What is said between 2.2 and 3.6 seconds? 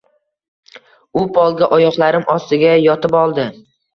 ostiga yotib oldi